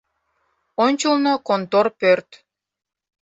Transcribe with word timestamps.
Ончылно 0.85 1.33
контор 1.47 1.87
пӧрт. 1.99 2.29